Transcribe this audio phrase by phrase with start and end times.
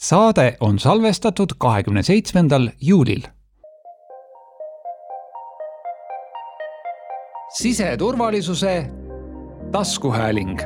[0.00, 3.22] saade on salvestatud kahekümne seitsmendal juulil.
[7.58, 8.90] siseturvalisuse
[9.72, 10.60] taskuhääling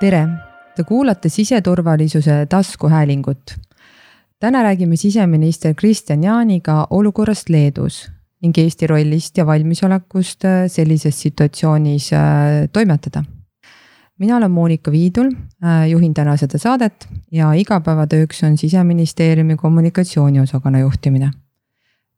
[0.00, 0.28] tere,
[0.76, 3.54] te kuulate siseturvalisuse taskuhäälingut.
[4.40, 8.10] täna räägime siseminister Kristjan Jaaniga olukorrast Leedus
[8.40, 13.24] ning Eesti rollist ja valmisolekust äh, sellises situatsioonis äh, toimetada.
[14.20, 15.30] mina olen Monika Viidul,
[15.64, 21.30] äh, juhin täna seda saadet ja igapäevatööks on siseministeeriumi kommunikatsiooniosakonna juhtimine.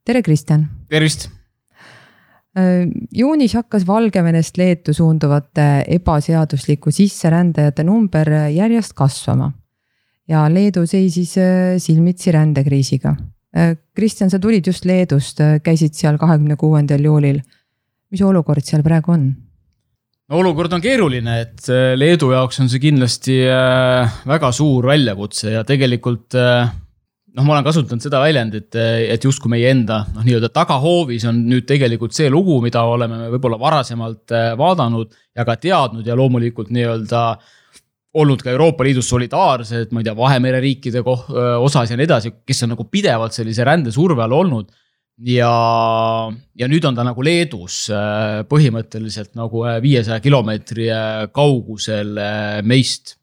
[0.05, 0.69] tere, Kristjan.
[0.89, 1.31] tervist
[3.17, 9.53] juunis hakkas Valgevenest Leetu suunduvate ebaseadusliku sisserändajate number järjest kasvama
[10.29, 11.33] ja Leedu seisis
[11.79, 13.15] silmitsi rändekriisiga
[13.53, 17.43] Kristjan, sa tulid just Leedust, äh, käisid seal kahekümne kuuendal juulil.
[18.13, 19.27] mis olukord seal praegu on?
[20.29, 23.43] no olukord on keeruline, et äh, Leedu jaoks on see kindlasti
[24.29, 30.03] väga suur väljakutse ja tegelikult noh, ma olen kasutanud seda väljendit, et justkui meie enda
[30.15, 35.57] noh, nii-öelda tagahoovis on nüüd tegelikult see lugu, mida oleme võib-olla varasemalt vaadanud ja ka
[35.61, 37.27] teadnud ja loomulikult nii-öelda
[38.21, 42.65] olnud ka Euroopa Liidus solidaarsed, ma ei tea, Vahemere riikide osas ja nii edasi, kes
[42.67, 44.71] on nagu pidevalt sellise rändesurve all olnud.
[45.23, 45.49] ja,
[46.59, 47.87] ja nüüd on ta nagu Leedus
[48.49, 50.89] põhimõtteliselt nagu viiesaja kilomeetri
[51.33, 52.17] kaugusel
[52.65, 53.17] meist.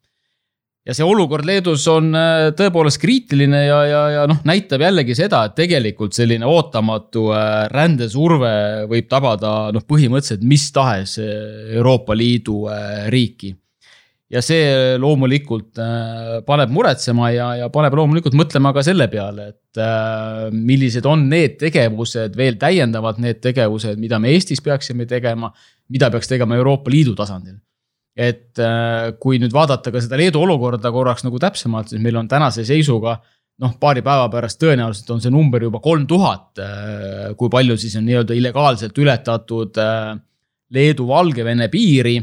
[0.86, 2.10] ja see olukord Leedus on
[2.58, 7.30] tõepoolest kriitiline ja, ja, ja noh, näitab jällegi seda, et tegelikult selline ootamatu
[7.74, 8.54] rändesurve
[8.90, 12.64] võib tabada noh, põhimõtteliselt mis tahes Euroopa Liidu
[13.14, 13.54] riiki
[14.30, 19.82] ja see loomulikult äh, paneb muretsema ja, ja paneb loomulikult mõtlema ka selle peale, et
[19.82, 25.50] äh, millised on need tegevused, veel täiendavalt need tegevused, mida me Eestis peaksime tegema,
[25.90, 27.58] mida peaks tegema Euroopa Liidu tasandil.
[28.20, 32.28] et äh, kui nüüd vaadata ka seda Leedu olukorda korraks nagu täpsemalt, siis meil on
[32.28, 33.18] tänase seisuga
[33.64, 36.60] noh, paari päeva pärast tõenäoliselt on see number juba kolm tuhat,
[37.38, 39.80] kui palju siis on nii-öelda illegaalselt ületatud
[40.76, 42.20] Leedu-Valgevene piiri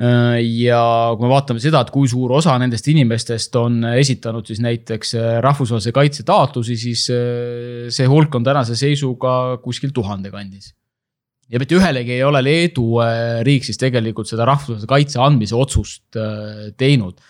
[0.00, 0.80] ja
[1.12, 5.32] kui me vaatame seda, et kui suur osa nendest inimestest on esitanud siis näiteks äh,
[5.44, 10.72] rahvusvahelise kaitse taotlusi, siis äh, see hulk on tänase seisuga kuskil tuhande kandis.
[11.50, 13.02] ja mitte ühelegi ei ole Leedu
[13.44, 16.16] riik siis tegelikult seda rahvusvahelise kaitse andmise otsust
[16.80, 17.20] teinud.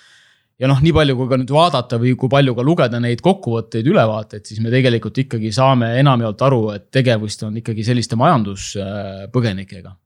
[0.61, 3.89] ja noh, nii palju, kui ka nüüd vaadata või kui palju ka lugeda neid kokkuvõtteid,
[3.91, 9.97] ülevaateid, siis me tegelikult ikkagi saame enamjaolt aru, et tegemist on ikkagi selliste majanduspõgenikega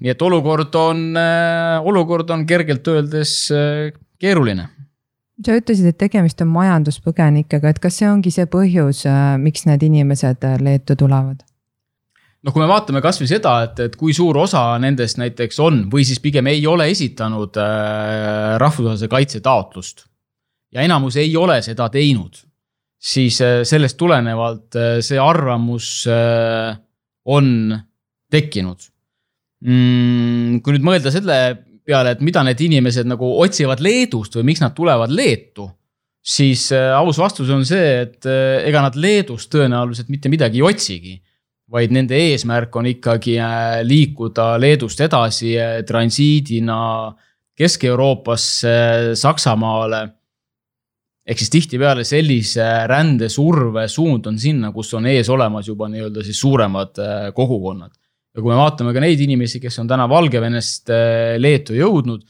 [0.00, 4.68] nii et olukord on, äh, olukord on kergelt öeldes äh, keeruline.
[5.44, 9.84] Sa ütlesid, et tegemist on majanduspõgenikega, et kas see ongi see põhjus, äh, miks need
[9.86, 11.44] inimesed Leetu tulevad?
[12.46, 16.04] noh, kui me vaatame kasvõi seda, et, et kui suur osa nendest näiteks on või
[16.06, 20.06] siis pigem ei ole esitanud äh, rahvusvahelise kaitse taotlust
[20.74, 22.38] ja enamus ei ole seda teinud,
[22.98, 26.76] siis äh, sellest tulenevalt äh, see arvamus äh,
[27.24, 27.48] on
[28.30, 28.90] tekkinud
[29.64, 30.60] mm,.
[30.64, 31.38] kui nüüd mõelda selle
[31.86, 35.68] peale, et mida need inimesed nagu otsivad Leedust või miks nad tulevad Leetu,
[36.26, 40.68] siis äh, aus vastus on see, et äh, ega nad Leedust tõenäoliselt mitte midagi ei
[40.72, 41.22] otsigi.
[41.66, 45.56] vaid nende eesmärk on ikkagi äh, liikuda Leedust edasi
[45.86, 46.76] transiidina
[47.56, 50.02] Kesk-Euroopasse, Saksamaale
[51.26, 56.38] ehk siis tihtipeale sellise rändesurve suund on sinna, kus on ees olemas juba nii-öelda siis
[56.38, 57.00] suuremad
[57.34, 57.90] kogukonnad
[58.36, 62.26] ja kui me vaatame ka neid inimesi, kes on täna Valgevenest äh, Leetu jõudnud,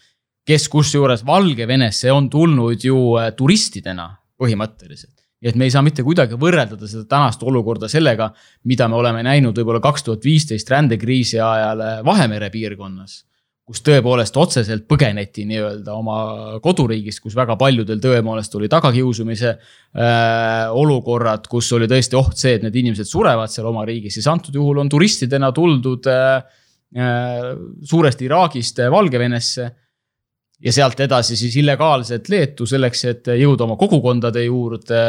[0.47, 5.15] kes kusjuures Valgevenesse on tulnud ju äh, turistidena põhimõtteliselt.
[5.43, 8.31] nii et me ei saa mitte kuidagi võrreldada seda tänast olukorda sellega,
[8.65, 13.25] mida me oleme näinud võib-olla kaks tuhat viisteist rändekriisi ajal äh, Vahemere piirkonnas
[13.67, 16.17] kus tõepoolest otseselt põgeneti nii-öelda oma
[16.63, 22.67] koduriigist, kus väga paljudel tõepoolest oli tagakiusumise äh, olukorrad, kus oli tõesti oht see, et
[22.67, 26.61] need inimesed surevad seal oma riigis, siis antud juhul on turistidena tuldud äh,
[26.95, 27.49] äh,
[27.83, 29.67] suuresti Iraagist Valgevenesse.
[30.63, 35.01] ja sealt edasi siis illegaalselt Leetu selleks, et jõuda oma kogukondade juurde.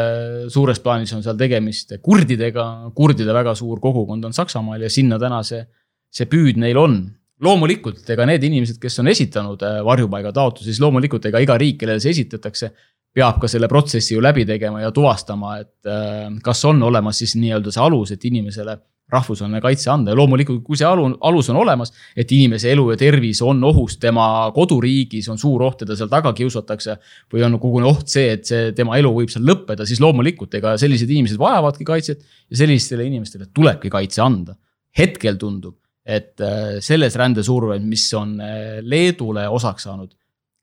[0.50, 5.44] suures plaanis on seal tegemist kurdidega, kurdide väga suur kogukond on Saksamaal ja sinna täna
[5.46, 5.62] see,
[6.10, 6.98] see püüd neil on
[7.44, 12.02] loomulikult, ega need inimesed, kes on esitanud äh, varjupaigataotlusi, siis loomulikult ega iga riik, kellele
[12.02, 12.72] see esitatakse,
[13.14, 17.36] peab ka selle protsessi ju läbi tegema ja tuvastama, et äh, kas on olemas siis
[17.38, 21.56] nii-öelda see alus, et inimesele rahvusvaheline kaitse anda ja loomulikult, kui see alu, alus on
[21.62, 26.10] olemas, et inimese elu ja tervis on ohus tema koduriigis, on suur oht, teda seal
[26.12, 26.98] taga kiusatakse.
[27.32, 30.76] või on koguni oht see, et see tema elu võib seal lõppeda, siis loomulikult, ega
[30.80, 34.56] sellised inimesed vajavadki kaitset ja sellistele inimestele tulebki kaitse anda.
[34.98, 35.76] hetkel tundub,
[36.08, 40.14] et äh, selles rändesurves, mis on äh, Leedule osaks saanud,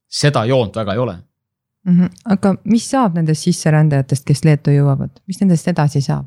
[0.10, 1.16] seda joont väga ei ole
[1.86, 2.00] mm.
[2.00, 2.10] -hmm.
[2.34, 6.26] aga mis saab nendest sisserändajatest, kes Leetu jõuavad, mis nendest edasi saab?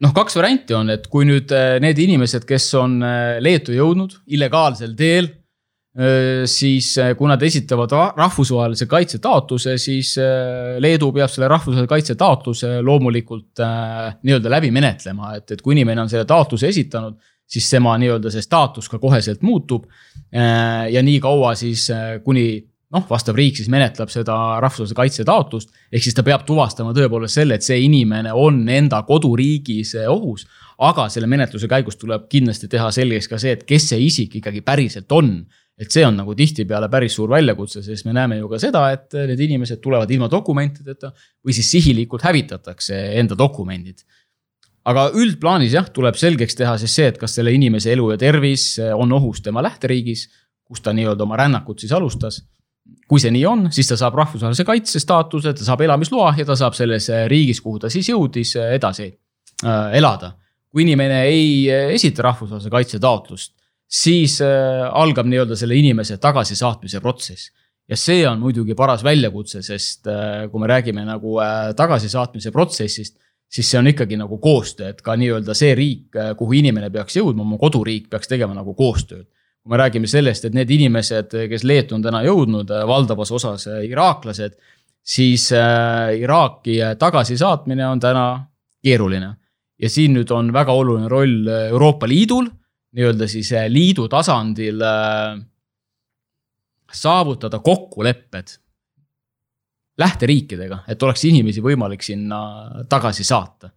[0.00, 3.00] noh, kaks varianti on, et kui nüüd need inimesed, kes on
[3.40, 5.36] Leetu jõudnud illegaalsel teel
[6.46, 10.12] siis kui nad esitavad rahvusvahelise kaitse taotluse, siis
[10.78, 13.58] Leedu peab selle rahvusvahelise kaitse taotluse loomulikult
[14.22, 17.18] nii-öelda läbi menetlema, et, et kui inimene on selle taotluse esitanud,
[17.50, 19.86] siis tema nii-öelda see staatus ka koheselt muutub.
[20.30, 21.88] ja nii kaua siis,
[22.24, 22.62] kuni
[22.94, 25.70] noh, vastav riik siis menetleb seda rahvusvahelise kaitse taotlust.
[25.92, 30.46] ehk siis ta peab tuvastama tõepoolest selle, et see inimene on enda koduriigis ohus.
[30.78, 34.62] aga selle menetluse käigus tuleb kindlasti teha selgeks ka see, et kes see isik ikkagi
[34.66, 35.34] päriselt on
[35.80, 39.16] et see on nagu tihtipeale päris suur väljakutse, sest me näeme ju ka seda, et
[39.30, 41.08] need inimesed tulevad ilma dokumentideta
[41.46, 44.04] või siis sihilikult hävitatakse enda dokumendid.
[44.88, 48.72] Aga üldplaanis jah, tuleb selgeks teha siis see, et kas selle inimese elu ja tervis
[48.96, 50.28] on ohus tema lähteriigis,
[50.64, 52.42] kus ta nii-öelda oma rännakut siis alustas.
[53.06, 56.56] kui see nii on, siis ta saab rahvusvahelise kaitse staatuse, ta saab elamisloa ja ta
[56.58, 60.32] saab selles riigis, kuhu ta siis jõudis, edasi äh, elada.
[60.70, 63.52] kui inimene ei esita rahvusvahelise kaitse taotlust
[63.90, 67.50] siis äh, algab nii-öelda selle inimese tagasisaatmise protsess.
[67.90, 71.38] ja see on muidugi paras väljakutse, sest äh, kui me räägime nagu
[71.76, 73.18] tagasisaatmise protsessist,
[73.50, 77.42] siis see on ikkagi nagu koostöö, et ka nii-öelda see riik, kuhu inimene peaks jõudma,
[77.42, 79.26] oma koduriik peaks tegema nagu koostööd.
[79.60, 84.54] kui me räägime sellest, et need inimesed, kes Leetu on täna jõudnud, valdavas osas iraaklased,
[85.04, 85.50] siis
[86.16, 88.46] Iraaki tagasisaatmine on täna
[88.82, 89.34] keeruline.
[89.78, 92.48] ja siin nüüd on väga oluline roll Euroopa Liidul
[92.96, 94.82] nii-öelda siis liidu tasandil
[96.92, 98.56] saavutada kokkulepped
[100.00, 102.40] lähteriikidega, et oleks inimesi võimalik sinna
[102.88, 103.70] tagasi saata.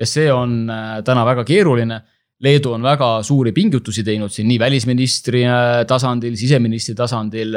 [0.00, 2.00] ja see on eh, täna väga keeruline.
[2.40, 5.42] Leedu on väga suuri pingutusi teinud siin nii välisministri
[5.86, 7.52] tasandil, siseministri tasandil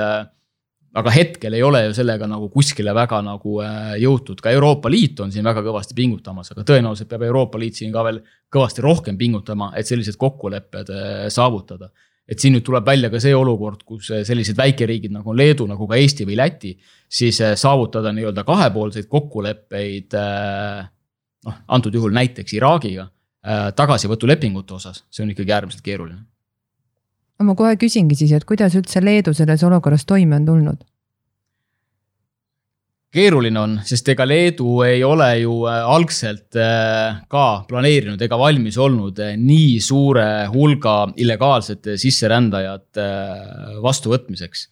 [0.93, 5.19] aga hetkel ei ole ju sellega nagu kuskile väga nagu äh, jõutud, ka Euroopa Liit
[5.25, 8.21] on siin väga kõvasti pingutamas, aga tõenäoliselt peab Euroopa Liit siin ka veel
[8.53, 11.89] kõvasti rohkem pingutama, et sellised kokkulepped äh, saavutada.
[12.29, 15.87] Et siin nüüd tuleb välja ka see olukord, kus äh, sellised väikeriigid nagu Leedu, nagu
[15.87, 16.75] ka Eesti või Läti,
[17.09, 20.15] siis saavutada nii-öelda kahepoolseid kokkuleppeid.
[21.45, 23.09] noh, antud juhul näiteks Iraagiga
[23.75, 26.21] tagasivõtulepingute osas, see on ikkagi äärmiselt keeruline
[27.43, 30.83] ma kohe küsingi siis, et kuidas üldse Leedu selles olukorras toime on tulnud?
[33.13, 38.79] Keeruline on, sest ega Leedu ei ole ju äh, algselt äh, ka planeerinud ega valmis
[38.81, 43.07] olnud äh, nii suure hulga illegaalsete sisserändajate
[43.83, 44.67] vastuvõtmiseks.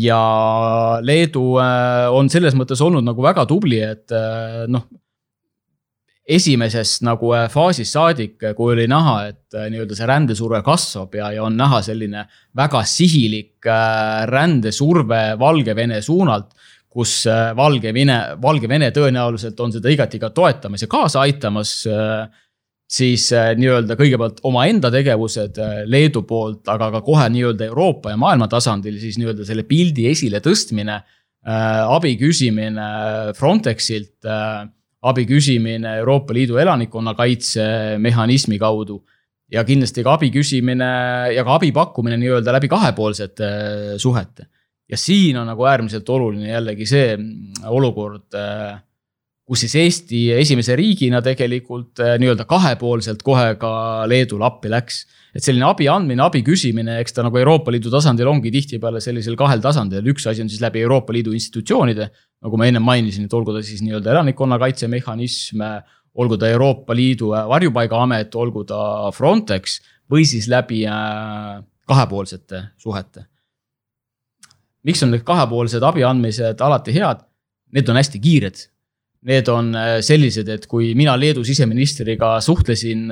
[0.00, 0.18] ja
[1.04, 1.54] Leedu
[2.16, 4.10] on selles mõttes olnud nagu väga tubli, et
[4.72, 4.86] noh
[6.24, 11.58] esimesest nagu faasist saadik, kui oli näha, et nii-öelda see rändesurve kasvab ja, ja on
[11.60, 12.24] näha selline
[12.56, 13.68] väga sihilik
[14.32, 16.56] rändesurve Valgevene suunalt
[16.94, 17.24] kus
[17.58, 21.80] Valgevene, Valgevene tõenäoliselt on seda igati ka toetamas ja kaasa aitamas.
[22.94, 25.58] siis nii-öelda kõigepealt omaenda tegevused
[25.90, 31.00] Leedu poolt, aga ka kohe nii-öelda Euroopa ja maailma tasandil siis nii-öelda selle pildi esiletõstmine.
[31.88, 32.86] abi küsimine
[33.34, 34.22] Frontexilt
[35.04, 39.04] abi küsimine Euroopa Liidu elanikkonnakaitsemehhanismi kaudu.
[39.52, 40.84] ja kindlasti ka abi küsimine
[41.36, 44.46] ja ka abi pakkumine nii-öelda läbi kahepoolsete äh, suhete.
[44.90, 48.76] Ja siin on nagu äärmiselt oluline jällegi see mm, olukord, äh,
[49.44, 53.74] kus siis Eesti esimese riigina tegelikult äh, nii-öelda kahepoolselt kohe ka
[54.10, 58.28] Leedule appi läks et selline abi andmine, abi küsimine, eks ta nagu Euroopa Liidu tasandil
[58.30, 62.06] ongi tihtipeale sellisel kahel tasandil, üks asi on siis läbi Euroopa Liidu institutsioonide
[62.44, 65.64] nagu ma ennem mainisin, et olgu ta siis nii-öelda elanikkonnakaitsemehhanism,
[66.14, 69.80] olgu ta Euroopa Liidu äh, varjupaigaamet, olgu ta Frontex
[70.12, 70.84] või siis läbi
[71.88, 73.24] kahepoolsete suhete.
[74.84, 77.24] Miks on need kahepoolsed abi andmised alati head?
[77.74, 78.62] Need on hästi kiired.
[79.24, 83.08] Need on äh, sellised, et kui mina Leedu siseministriga suhtlesin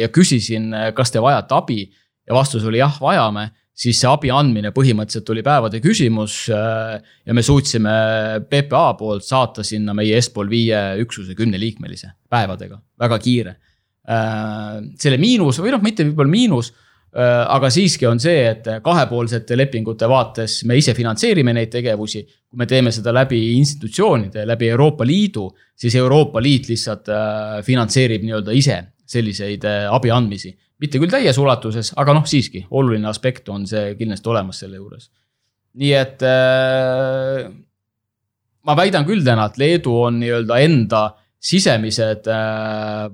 [0.00, 4.70] ja küsisin, kas te vajate abi ja vastus oli jah, vajame siis see abi andmine
[4.74, 6.44] põhimõtteliselt oli päevade küsimus.
[6.54, 7.94] Äh, ja me suutsime
[8.48, 13.56] PPA poolt saata sinna meie Espol viie üksuse kümneliikmelise päevadega, väga kiire.
[14.04, 16.80] Äh, selle miinus või noh, mitte võib-olla miinus, äh,
[17.14, 22.24] aga siiski on see, et kahepoolsete lepingute vaates me ise finantseerime neid tegevusi.
[22.50, 27.06] kui me teeme seda läbi institutsioonide, läbi Euroopa Liidu, siis Euroopa Liit lihtsalt
[27.62, 30.50] finantseerib nii-öelda ise selliseid abi andmisi
[30.84, 35.10] mitte küll täies ulatuses, aga noh, siiski oluline aspekt on see kindlasti olemas selle juures.
[35.74, 37.46] nii et äh,
[38.62, 41.04] ma väidan küll täna, et Leedu on nii-öelda enda
[41.44, 42.28] sisemised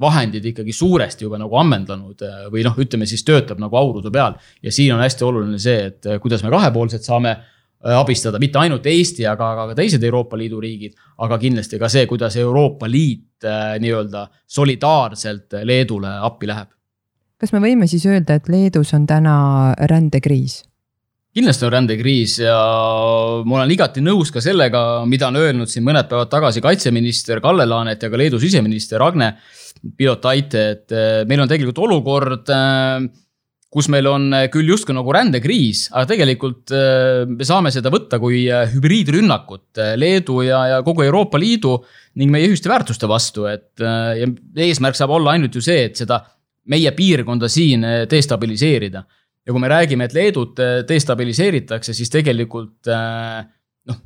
[0.01, 2.23] vahendid ikkagi suuresti juba nagu ammendanud
[2.53, 4.37] või noh, ütleme siis töötab nagu aurude peal.
[4.63, 7.35] ja siin on hästi oluline see, et kuidas me kahepoolselt saame
[7.81, 10.95] abistada mitte ainult Eesti, aga, aga ka teised Euroopa Liidu riigid,
[11.25, 13.49] aga kindlasti ka see, kuidas Euroopa Liit
[13.81, 16.69] nii-öelda solidaarselt Leedule appi läheb.
[17.41, 20.61] kas me võime siis öelda, et Leedus on täna rändekriis?
[21.37, 22.59] Kindlasti on rändekriis ja
[23.47, 27.67] ma olen igati nõus ka sellega, mida on öelnud siin mõned päevad tagasi kaitseminister Kalle
[27.71, 29.33] Laanet ja ka Leedu siseminister Agne
[29.97, 33.07] Pilotaite, et eh, meil on tegelikult olukord, eh,
[33.71, 38.43] kus meil on küll justkui nagu rändekriis, aga tegelikult eh, me saame seda võtta kui
[38.75, 41.77] hübriidrünnakut Leedu ja, ja kogu Euroopa Liidu
[42.19, 44.27] ning meie ühiste väärtuste vastu, et ja
[44.67, 46.19] eesmärk saab olla ainult ju see, et seda
[46.71, 49.07] meie piirkonda siin destabiliseerida
[49.47, 53.40] ja kui me räägime, et Leedut äh, destabiliseeritakse, siis tegelikult äh,
[53.88, 54.00] noh,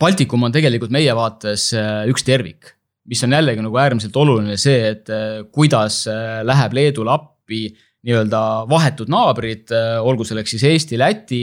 [0.00, 2.74] Baltikum on tegelikult meie vaates äh, üks tervik,
[3.08, 5.10] mis on jällegi nagu äärmiselt oluline see, et
[5.52, 7.66] kuidas läheb Leedule appi
[8.04, 9.68] nii-öelda vahetud naabrid,
[10.00, 11.42] olgu selleks siis Eesti, Läti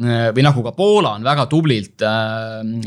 [0.00, 2.00] või nagu ka Poola on väga tublilt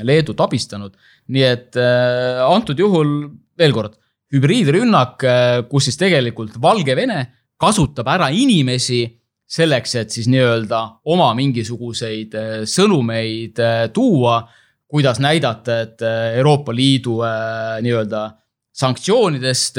[0.09, 0.95] Leedut abistanud.
[1.29, 3.13] nii et antud juhul
[3.61, 3.93] veel kord,
[4.33, 5.21] hübriidrünnak,
[5.69, 7.19] kus siis tegelikult Valgevene
[7.61, 9.03] kasutab ära inimesi
[9.45, 10.81] selleks, et siis nii-öelda
[11.13, 14.41] oma mingisuguseid äh, sõnumeid äh, tuua,
[14.89, 17.19] kuidas näidata, et äh, Euroopa Liidu
[17.85, 18.25] nii-öelda
[18.75, 19.77] sanktsioonidest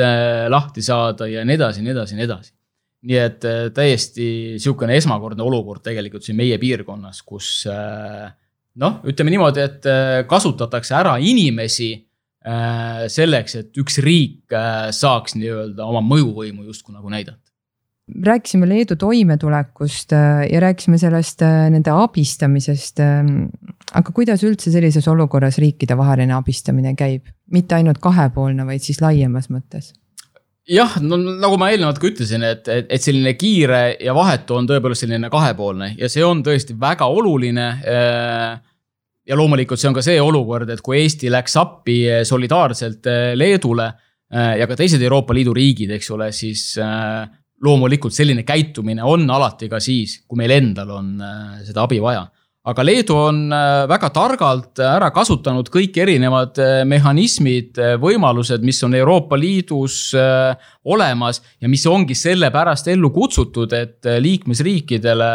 [0.48, 2.52] lahti saada ja nii edasi, nii edasi, nii edasi.
[3.06, 3.44] nii et
[3.76, 7.66] täiesti niisugune esmakordne olukord tegelikult siin meie piirkonnas, kus
[8.80, 9.88] noh, ütleme niimoodi, et
[10.26, 11.90] kasutatakse ära inimesi
[13.12, 14.56] selleks, et üks riik
[14.96, 17.45] saaks nii-öelda oma mõjuvõimu justkui nagu näidata
[18.06, 23.00] rääkisime Leedu toimetulekust äh, ja rääkisime sellest äh, nende abistamisest.
[23.00, 23.46] Ähm,
[23.92, 29.94] aga kuidas üldse sellises olukorras riikidevaheline abistamine käib, mitte ainult kahepoolne, vaid siis laiemas mõttes?
[30.66, 34.66] jah, no nagu ma eelnevalt ka ütlesin, et, et, et selline kiire ja vahetu on
[34.66, 37.66] tõepoolest selline kahepoolne ja see on tõesti väga oluline.
[37.86, 38.56] Äh,
[39.26, 41.96] ja loomulikult see on ka see olukord, et kui Eesti läks appi
[42.26, 43.86] solidaarselt Leedule
[44.30, 46.68] ja ka teised Euroopa Liidu riigid, eks ole, siis
[47.64, 52.26] loomulikult selline käitumine on alati ka siis, kui meil endal on äh, seda abi vaja.
[52.66, 58.94] aga Leedu on äh, väga targalt ära kasutanud kõik erinevad äh, mehhanismid, võimalused, mis on
[58.98, 60.12] Euroopa Liidus
[60.84, 65.32] olemas ja mis ongi sellepärast ellu kutsutud, et liikmesriikidele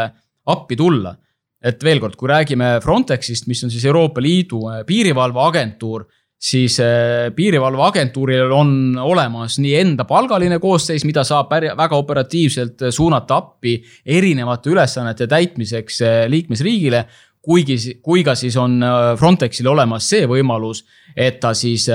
[0.52, 1.16] appi tulla.
[1.62, 6.08] et veel kord, kui räägime Frontexist, mis on siis Euroopa Liidu piirivalveagentuur
[6.42, 13.38] siis äh, piirivalveagentuuril on olemas nii enda palgaline koosseis, mida saab väga operatiivselt äh, suunata
[13.38, 17.06] appi erinevate ülesannete täitmiseks äh, liikmesriigile.
[17.42, 18.84] kuigi, kui ka siis on
[19.18, 20.84] Frontexil olemas see võimalus,
[21.18, 21.88] et ta siis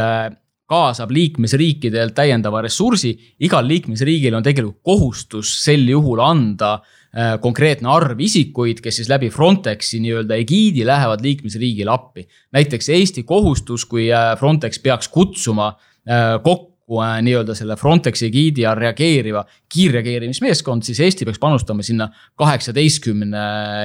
[0.67, 3.13] kaasab liikmesriikidelt täiendava ressursi.
[3.39, 6.96] igal liikmesriigil on tegelikult kohustus sel juhul anda äh,
[7.41, 12.29] konkreetne arv isikuid, kes siis läbi Frontexi nii-öelda egiidi lähevad liikmesriigile appi.
[12.53, 18.77] näiteks Eesti kohustus, kui äh, Frontex peaks kutsuma äh, kokku nii-öelda selle Frontexi egiidi all
[18.77, 19.45] reageeriva
[19.75, 23.39] kiirreageerimismeeskond, siis Eesti peaks panustama sinna kaheksateistkümne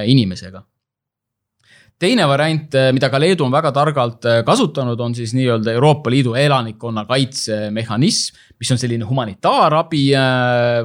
[0.06, 0.62] inimesega
[2.02, 8.34] teine variant, mida ka Leedu on väga targalt kasutanud, on siis nii-öelda Euroopa Liidu elanikkonnakaitsemehhanism,
[8.58, 10.08] mis on selline humanitaarabi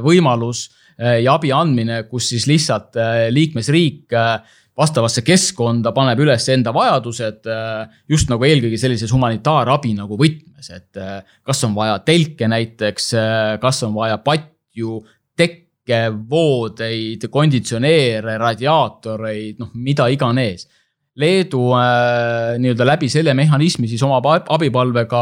[0.03, 6.45] võimalus Äh, ja abi andmine, kus siis lihtsalt äh, liikmesriik äh, vastavasse keskkonda paneb üles
[6.53, 7.47] enda vajadused
[8.11, 10.99] just nagu eelkõige sellises humanitaarabi nagu võtmes, et
[11.41, 13.07] kas on vaja telke näiteks,
[13.57, 14.99] kas on vaja patju,
[15.33, 20.67] tekke, voodeid, konditsioneere, radiaatoreid, noh, mida iganes
[21.17, 24.19] Leedu äh, nii-öelda läbi selle mehhanismi siis oma
[24.53, 25.21] abipalve ka,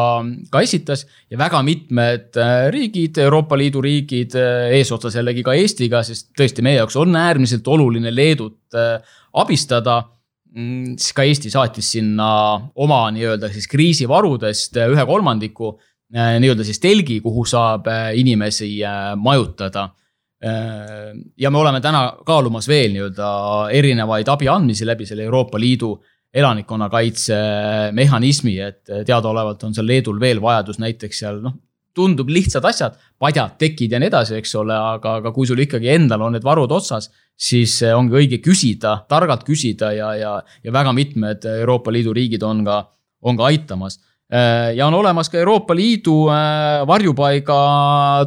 [0.52, 6.04] ka esitas ja väga mitmed äh, riigid, Euroopa Liidu riigid äh, eesotsas jällegi ka Eestiga,
[6.04, 9.00] sest tõesti meie jaoks on äärmiselt oluline Leedut äh,
[9.40, 10.02] abistada
[10.52, 10.98] mm,.
[11.00, 12.30] siis ka Eesti saatis sinna
[12.76, 15.78] oma nii-öelda siis kriisivarudest äh, ühe kolmandiku
[16.16, 18.68] nii-öelda siis telgi, kuhu saab inimesi
[19.18, 19.90] majutada
[20.44, 23.28] ja me oleme täna kaalumas veel nii-öelda
[23.74, 25.94] erinevaid abi andmisi läbi selle Euroopa Liidu
[26.36, 27.38] elanikkonnakaitse
[27.96, 31.56] mehhanismi, et teadaolevalt on seal Leedul veel vajadus näiteks seal noh,
[31.96, 35.94] tundub lihtsad asjad, padjad, tekid ja nii edasi, eks ole, aga, aga kui sul ikkagi
[35.94, 40.92] endal on need varud otsas, siis ongi õige küsida, targalt küsida ja, ja, ja väga
[40.96, 42.82] mitmed Euroopa Liidu riigid on ka,
[43.24, 44.00] on ka aitamas.
[44.26, 47.60] Äh, ja on olemas ka Euroopa Liidu äh, varjupaiga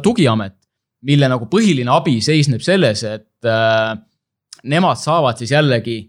[0.03, 0.58] tugiamet
[1.07, 3.93] mille nagu põhiline abi seisneb selles, et äh,
[4.69, 5.99] nemad saavad siis jällegi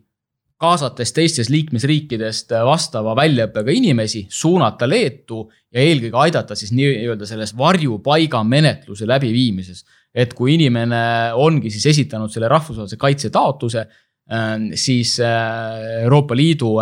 [0.60, 8.42] kaasates teistest liikmesriikidest vastava väljaõppega inimesi, suunata Leetu ja eelkõige aidata siis nii-öelda selles varjupaiga
[8.44, 9.84] menetluse läbiviimises.
[10.14, 13.84] et kui inimene ongi siis esitanud selle rahvusvahelise kaitse taotluse,
[14.74, 15.12] siis
[16.02, 16.72] Euroopa Liidu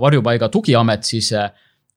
[0.00, 1.32] varjupaiga tugiamet siis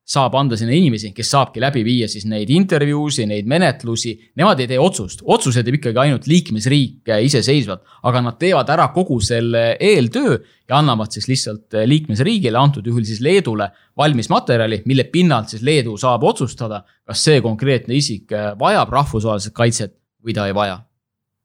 [0.09, 4.15] saab anda sinna inimesi, kes saabki läbi viia siis neid intervjuusid, neid menetlusi.
[4.39, 9.19] Nemad ei tee otsust, otsuse teeb ikkagi ainult liikmesriik iseseisvalt, aga nad teevad ära kogu
[9.21, 15.53] selle eeltöö ja annavad siis lihtsalt liikmesriigile, antud juhul siis Leedule, valmis materjali, mille pinnalt
[15.53, 19.93] siis Leedu saab otsustada, kas see konkreetne isik vajab rahvusvahelist kaitset
[20.25, 20.79] või ta ei vaja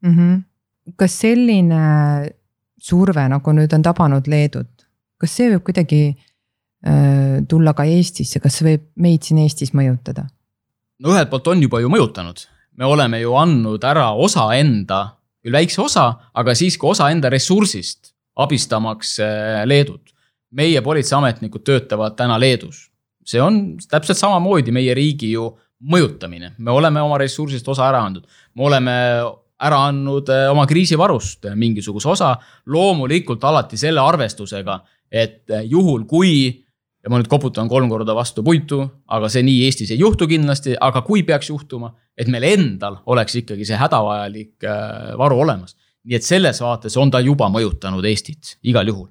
[0.05, 0.15] mm.
[0.17, 0.45] -hmm.
[0.97, 1.83] kas selline
[2.81, 4.89] surve, nagu nüüd on tabanud Leedut,
[5.21, 6.15] kas see võib kuidagi
[7.49, 10.27] tulla ka Eestisse, kas see võib meid siin Eestis mõjutada?
[11.01, 12.45] no ühelt poolt on juba ju mõjutanud,
[12.79, 18.15] me oleme ju andnud ära osa enda, küll väikse osa, aga siiski osa enda ressursist
[18.41, 20.11] abistamaks äh, Leedut.
[20.55, 22.89] meie politseiametnikud töötavad täna Leedus,
[23.27, 25.49] see on täpselt samamoodi meie riigi ju
[25.91, 28.95] mõjutamine, me oleme oma ressursist osa ära andnud, me oleme
[29.65, 32.35] ära andnud äh, oma kriisivarust mingisuguse osa,
[32.67, 34.79] loomulikult alati selle arvestusega,
[35.11, 36.64] et juhul, kui
[37.05, 38.81] ja ma nüüd koputan kolm korda vastu puitu,
[39.13, 43.37] aga see nii Eestis ei juhtu kindlasti, aga kui peaks juhtuma, et meil endal oleks
[43.43, 45.77] ikkagi see hädavajalik äh, varu olemas.
[46.05, 49.09] nii et selles vaates on ta juba mõjutanud Eestit igal juhul.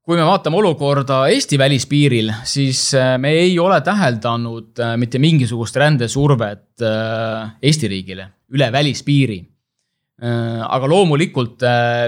[0.00, 5.76] kui me vaatame olukorda Eesti välispiiril, siis äh, me ei ole täheldanud äh, mitte mingisugust
[5.76, 9.42] rändesurvet Eesti riigile üle välispiiri
[10.20, 11.62] aga loomulikult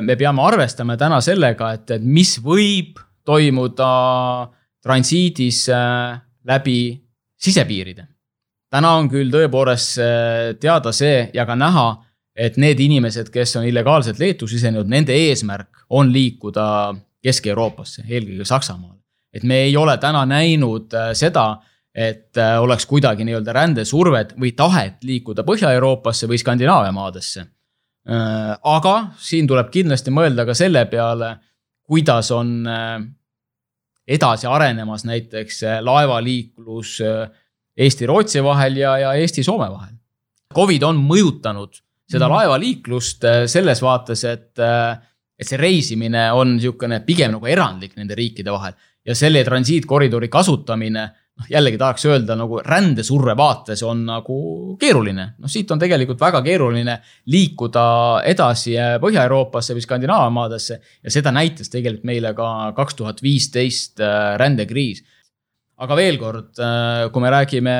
[0.04, 3.86] me peame arvestama täna sellega, et, et mis võib toimuda
[4.82, 7.02] transiidis äh, läbi
[7.38, 8.06] sisepiiride.
[8.72, 11.86] täna on küll tõepoolest äh, teada see ja ka näha,
[12.34, 16.66] et need inimesed, kes on illegaalselt Leetu sisenenud, nende eesmärk on liikuda
[17.22, 18.98] Kesk-Euroopasse, eelkõige Saksamaale.
[19.32, 21.62] et me ei ole täna näinud äh, seda,
[21.94, 27.44] et oleks kuidagi nii-öelda rändesurvet või tahet liikuda Põhja-Euroopasse või Skandinaavia maadesse.
[28.64, 31.36] aga siin tuleb kindlasti mõelda ka selle peale,
[31.84, 32.64] kuidas on
[34.08, 37.30] edasi arenemas näiteks äh, laevaliiklus äh,
[37.76, 39.94] Eesti-Rootsi vahel ja, ja Eesti-Soome vahel.
[40.54, 41.78] Covid on mõjutanud
[42.10, 42.34] seda mm.
[42.36, 44.58] laevaliiklust äh, selles vaates, et,
[45.38, 48.76] et see reisimine on niisugune pigem nagu erandlik nende riikide vahel
[49.06, 51.08] ja selle transiitkoridori kasutamine
[51.50, 54.36] jällegi tahaks öelda nagu rändesurve vaates on nagu
[54.80, 55.34] keeruline.
[55.38, 56.98] noh, siit on tegelikult väga keeruline
[57.32, 57.84] liikuda
[58.28, 64.36] edasi Põhja-Euroopasse või Skandinaavia maadesse ja seda näitas tegelikult meile ka kaks tuhat viisteist äh,
[64.40, 65.02] rändekriis.
[65.82, 67.76] aga veel kord, äh, kui me räägime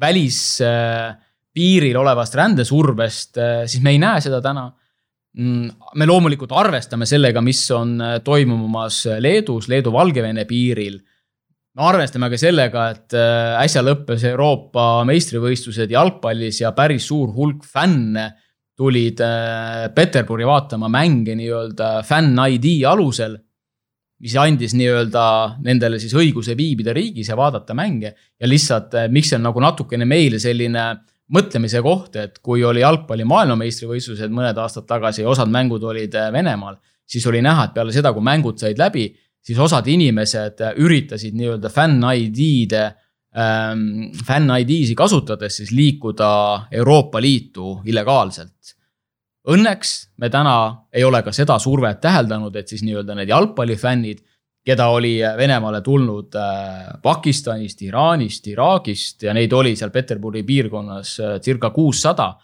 [0.00, 4.66] välispiiril olevast rändesurvest, siis me ei näe seda täna
[5.38, 11.00] mm, me loomulikult arvestame sellega, mis on toimumas Leedus, Leedu-Valgevene piiril
[11.76, 17.66] me arvestame ka sellega, et äh, äsja lõppes Euroopa meistrivõistlused jalgpallis ja päris suur hulk
[17.68, 18.30] fänne
[18.76, 23.42] tulid äh, Peterburi vaatama mänge nii-öelda fänn-ID alusel.
[24.16, 25.22] mis andis nii-öelda
[25.60, 29.60] nendele siis õiguse viibida riigis ja vaadata mänge ja lihtsalt, äh, miks see on nagu
[29.60, 30.86] natukene meile selline
[31.36, 36.78] mõtlemise koht, et kui oli jalgpalli maailmameistrivõistlused mõned aastad tagasi ja osad mängud olid Venemaal,
[37.04, 39.10] siis oli näha, et peale seda, kui mängud said läbi
[39.46, 42.82] siis osad inimesed üritasid nii-öelda fänn-ID-de
[43.38, 46.30] ähm,, fänn-ID-si kasutades siis liikuda
[46.74, 48.74] Euroopa Liitu illegaalselt.
[49.46, 50.56] Õnneks me täna
[50.92, 54.24] ei ole ka seda survet täheldanud, et siis nii-öelda need jalgpallifännid,
[54.66, 61.36] keda oli Venemaale tulnud äh, Pakistanist, Iraanist, Iraagist ja neid oli seal Peterburi piirkonnas äh,
[61.40, 62.34] circa kuussada.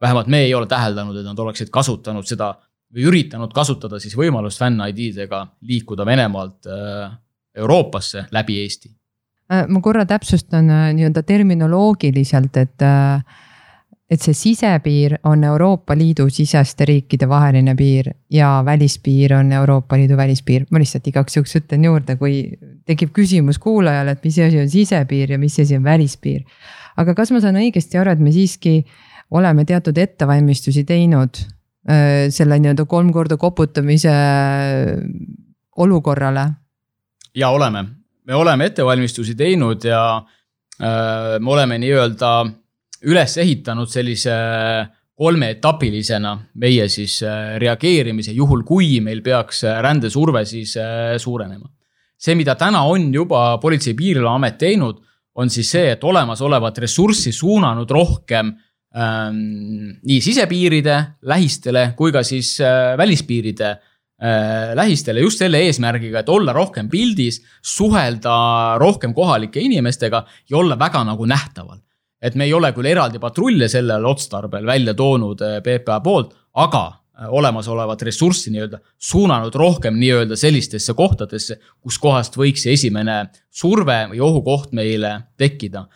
[0.00, 2.52] vähemalt me ei ole täheldanud, et nad oleksid kasutanud seda
[2.94, 7.10] või üritanud kasutada siis võimalust fänn-ID-dega liikuda Venemaalt äh,
[7.58, 8.90] Euroopasse läbi Eesti.
[9.52, 12.86] Äh, ma korra täpsustan äh, nii-öelda terminoloogiliselt, et,
[14.08, 20.16] et see sisepiir on Euroopa Liidu siseste riikide vaheline piir ja välispiir on Euroopa Liidu
[20.16, 20.64] välispiir.
[20.70, 22.40] ma lihtsalt igaks juhuks ütlen juurde, kui
[22.88, 26.44] tekib küsimus kuulajale, et mis asi on sisepiir ja mis asi on välispiir.
[26.96, 28.80] aga kas ma saan õigesti aru, et me siiski
[29.30, 31.36] oleme teatud ettevalmistusi teinud
[31.88, 34.12] selle nii-öelda kolm korda koputamise
[35.76, 36.48] olukorrale?
[37.34, 37.84] ja oleme,
[38.26, 42.32] me oleme ettevalmistusi teinud ja äh, me oleme nii-öelda
[43.08, 44.34] üles ehitanud sellise
[45.18, 50.76] kolmeetapilisena meie siis äh, reageerimise, juhul kui meil peaks rändesurve siis
[51.18, 51.68] suurenema.
[52.18, 54.96] see, mida täna on juba Politsei- ja Piirivalveamet teinud,
[55.34, 58.56] on siis see, et olemasolevat ressurssi suunanud rohkem ähm,
[58.96, 60.96] nii sisepiiride
[61.28, 67.42] lähistele kui ka siis äh, välispiiride äh, lähistele just selle eesmärgiga, et olla rohkem pildis,
[67.60, 71.78] suhelda rohkem kohalike inimestega ja olla väga nagu nähtaval.
[72.22, 76.92] et me ei ole küll eraldi patrulle sellel otstarbel välja toonud äh, PPA poolt, aga
[77.28, 84.72] olemasolevat ressurssi nii-öelda suunanud rohkem nii-öelda sellistesse kohtadesse, kuskohast võiks see esimene surve või ohukoht
[84.72, 85.88] meile tekkida.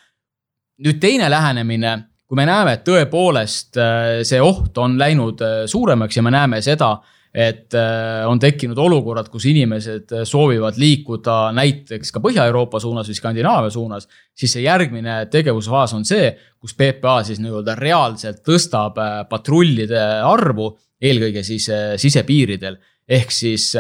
[0.83, 6.17] nüüd teine lähenemine kui me näeme, et tõepoolest äh, see oht on läinud äh, suuremaks
[6.17, 6.95] ja me näeme seda,
[7.29, 13.75] et äh, on tekkinud olukorrad, kus inimesed soovivad liikuda näiteks ka Põhja-Euroopa suunas või Skandinaavia
[13.75, 18.97] suunas, siis see järgmine tegevusfaas on see, kus PPA siis nii-öelda reaalselt tõstab
[19.29, 20.71] patrullide arvu,
[21.05, 21.69] eelkõige siis
[22.01, 22.81] sisepiiridel.
[23.13, 23.75] ehk siis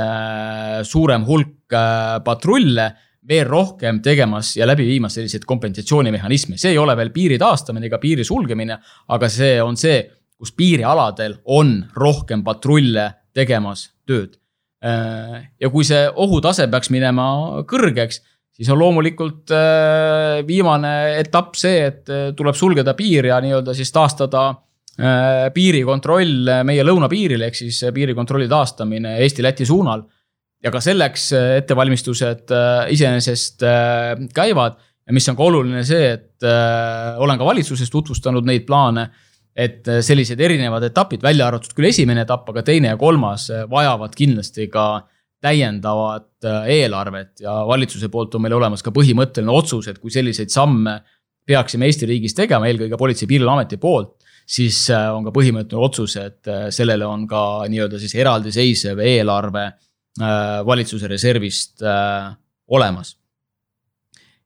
[0.93, 1.73] suurem hulk
[2.25, 2.91] patrulle
[3.28, 8.00] veel rohkem tegemas ja läbi viimas selliseid kompensatsioonimehhanisme, see ei ole veel piiri taastamine ega
[8.02, 8.78] piiri sulgemine,
[9.14, 10.00] aga see on see,
[10.38, 14.38] kus piirialadel on rohkem patrulle tegemas tööd.
[14.82, 18.18] ja kui see ohutase peaks minema kõrgeks,
[18.56, 23.92] siis on loomulikult äh, viimane etapp see, et äh, tuleb sulgeda piir ja nii-öelda siis
[23.94, 30.04] taastada äh, piirikontroll meie lõunapiiril ehk siis piirikontrolli taastamine Eesti-Läti suunal
[30.62, 34.79] ja ka selleks äh, ettevalmistused äh, iseenesest äh, käivad.
[35.03, 36.44] Ja mis on ka oluline see, et
[37.18, 39.09] olen ka valitsuses tutvustanud neid plaane,
[39.51, 44.68] et sellised erinevad etapid, välja arvatud küll esimene etapp, aga teine ja kolmas vajavad kindlasti
[44.70, 45.03] ka
[45.42, 47.42] täiendavat eelarvet.
[47.42, 51.01] Ja valitsuse poolt on meil olemas ka põhimõtteline otsus, et kui selliseid samme
[51.51, 56.55] peaksime Eesti riigis tegema, eelkõige Politsei- ja Piirivalveameti poolt, siis on ka põhimõtteline otsus, et
[56.70, 59.72] sellele on ka nii-öelda siis eraldiseisev eelarve
[60.20, 62.35] valitsuse reservist äh,
[62.68, 63.16] olemas.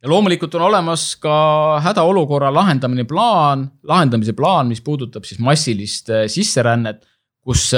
[0.02, 6.26] ja loomulikult on olemas ka hädaolukorra lahendamine plaan, lahendamise plaan, mis puudutab siis massilist äh,
[6.30, 7.06] sisserännet,
[7.46, 7.70] kus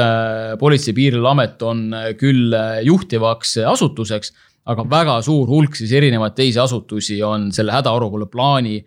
[0.59, 4.33] Politsei- ja Piirivalveamet on küll juhtivaks asutuseks,
[4.65, 8.79] aga väga suur hulk siis erinevaid teisi asutusi on selle hädaolukorra plaani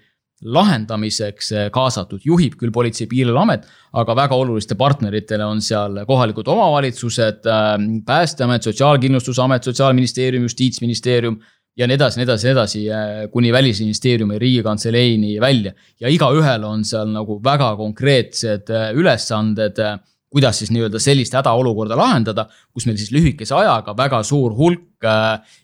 [0.41, 3.65] lahendamiseks eh, kaasatud, juhib küll Politsei- ja Piirivalveamet,
[4.01, 11.37] aga väga oluliste partneritele on seal kohalikud omavalitsused, ähm, Päästeamet, Sotsiaalkindlustusamet, Sotsiaalministeerium, Justiitsministeerium
[11.77, 15.73] ja nii edasi, nii edasi, nii edasi, äh, kuni Välisministeeriumi, Riigikantseleini välja.
[15.99, 19.99] ja igaühel on seal nagu väga konkreetsed äh, ülesanded, äh,
[20.31, 25.03] kuidas siis nii-öelda sellist hädaolukorda lahendada, kus meil siis lühikese ajaga väga suur hulk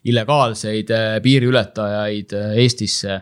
[0.04, 0.90] illegaalseid
[1.22, 3.20] piiriületajaid Eestisse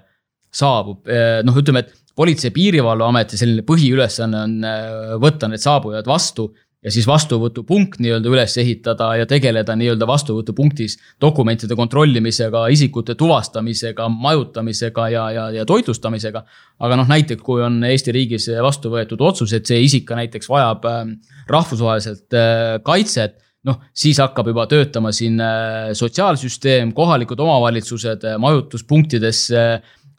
[0.56, 6.08] saabub, eh, noh, ütleme, et politsei- ja piirivalveameti selline põhiülesanne on eh, võtta need saabujad
[6.08, 6.48] vastu
[6.86, 15.08] ja siis vastuvõtupunkt nii-öelda üles ehitada ja tegeleda nii-öelda vastuvõtupunktis dokumentide kontrollimisega, isikute tuvastamisega, majutamisega
[15.10, 16.44] ja, ja, ja toitlustamisega.
[16.78, 20.86] aga noh, näiteks kui on Eesti riigis vastu võetud otsus, et see isik näiteks vajab
[20.92, 21.02] eh,
[21.50, 22.40] rahvusvaheliselt
[22.86, 25.40] kaitset noh, siis hakkab juba töötama siin
[25.98, 29.64] sotsiaalsüsteem, kohalikud omavalitsused majutuspunktidesse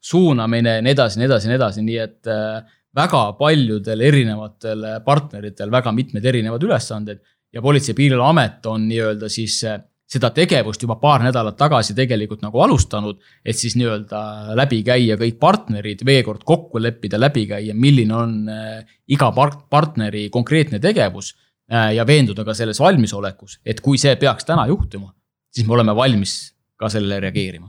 [0.07, 2.61] suunamine ja nii edasi, nii edasi, nii edasi, nii et äh,
[2.97, 7.21] väga paljudel erinevatel partneritel väga mitmed erinevad ülesanded
[7.53, 12.41] ja Politsei- ja Piirivalveamet on nii-öelda siis äh, seda tegevust juba paar nädalat tagasi tegelikult
[12.45, 17.75] nagu alustanud, et siis nii-öelda läbi käia kõik partnerid, veel kord kokku leppida, läbi käia,
[17.75, 21.35] milline on äh, iga part-, partneri konkreetne tegevus
[21.67, 25.09] ja veenduda ka selles valmisolekus, et kui see peaks täna juhtuma,
[25.51, 26.37] siis me oleme valmis
[26.79, 27.67] ka sellele reageerima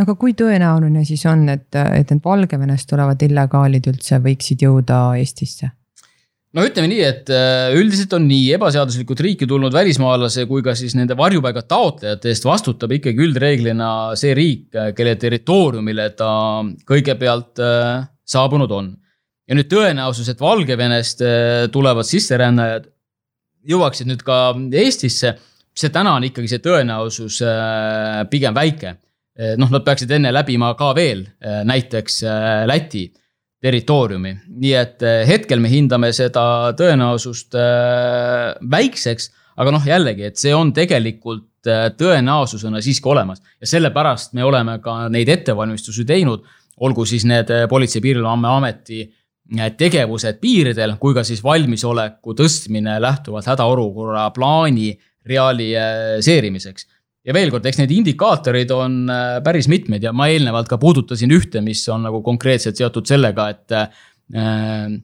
[0.00, 5.70] aga kui tõenäoline siis on, et, et need Valgevenest tulevad illegaalid üldse võiksid jõuda Eestisse?
[6.56, 10.96] no ütleme nii, et äh, üldiselt on nii ebaseaduslikult riiki tulnud välismaalase kui ka siis
[10.98, 14.64] nende varjupaiga taotlejate eest vastutab ikkagi üldreeglina see riik,
[14.96, 16.30] kelle territooriumile ta
[16.88, 18.96] kõigepealt äh, saabunud on.
[19.50, 22.90] ja nüüd tõenäosus, et Valgevenest äh, tulevad sisserännajad
[23.70, 24.40] jõuaksid nüüd ka
[24.82, 25.36] Eestisse,
[25.76, 27.38] see täna on ikkagi see tõenäosus
[28.32, 28.96] pigem väike
[29.60, 33.06] noh, nad peaksid enne läbima ka veel eh, näiteks eh, Läti
[33.60, 37.52] territooriumi, nii et hetkel me hindame seda tõenäosust
[38.72, 39.26] väikseks,
[39.60, 41.68] aga noh, jällegi, et see on tegelikult
[42.00, 43.42] tõenäosusena siiski olemas.
[43.60, 46.48] Ja sellepärast me oleme ka neid ettevalmistusi teinud,
[46.80, 49.02] olgu siis need Politsei- ja Piirivalveameti
[49.76, 54.94] tegevused piiridel kui ka siis valmisoleku tõstmine lähtuvalt hädaolukorra plaani
[55.28, 56.86] realiseerimiseks
[57.26, 61.32] ja veel kord, eks neid indikaatoreid on äh, päris mitmeid ja ma eelnevalt ka puudutasin
[61.36, 64.96] ühte, mis on nagu konkreetselt seotud sellega, et äh,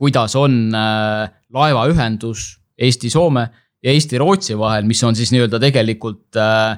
[0.00, 2.46] kuidas on äh, laevaühendus
[2.80, 3.46] Eesti-Soome
[3.84, 6.76] ja Eesti-Rootsi vahel, mis on siis nii-öelda tegelikult äh,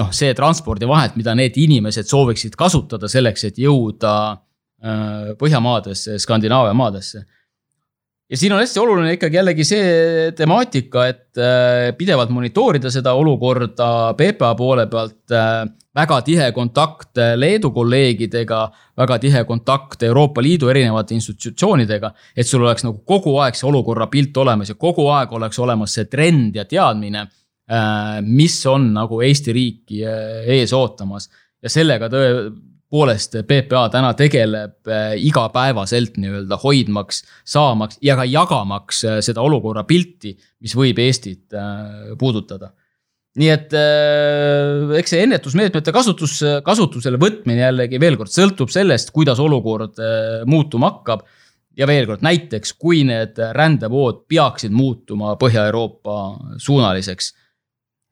[0.00, 7.24] noh, see transpordivahend, mida need inimesed sooviksid kasutada selleks, et jõuda äh, Põhjamaadesse, Skandinaavia maadesse
[8.30, 13.88] ja siin on hästi oluline ikkagi jällegi see temaatika, et äh, pidevalt monitoorida seda olukorda
[14.18, 15.22] PPA poole pealt.
[15.32, 18.64] Äh, väga tihe kontakt Leedu kolleegidega,
[18.98, 22.10] väga tihe kontakt Euroopa Liidu erinevate institutsioonidega.
[22.36, 25.94] et sul oleks nagu kogu aeg see olukorra pilt olemas ja kogu aeg oleks olemas
[25.94, 27.28] see trend ja teadmine,
[27.70, 31.30] äh, mis on nagu Eesti riiki ees ootamas
[31.62, 32.50] ja sellega tõe
[32.94, 39.82] poolest PPA täna tegeleb äh, igapäevaselt nii-öelda hoidmaks, saamaks ja ka jagamaks äh, seda olukorra
[39.88, 42.70] pilti, mis võib Eestit äh, puudutada.
[43.34, 43.72] nii et
[44.94, 49.98] eks see ennetusmeetmete kasutus, kasutusele võtmine jällegi veel kord sõltub sellest, kuidas olukord
[50.46, 51.24] muutuma hakkab.
[51.74, 56.14] ja veel kord näiteks, kui need rändevood peaksid muutuma Põhja-Euroopa
[56.62, 57.32] suunaliseks,